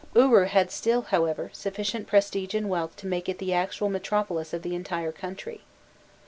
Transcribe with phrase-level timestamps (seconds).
[0.15, 4.63] Uru had still, however, sufficient prestige and wealth to make it the actual metropolis of
[4.63, 5.61] the entire country.